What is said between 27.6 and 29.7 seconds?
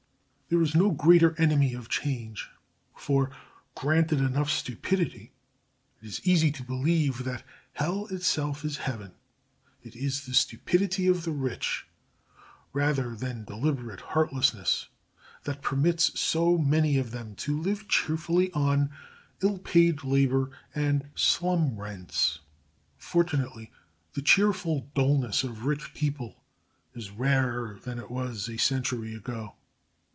than it was a century ago.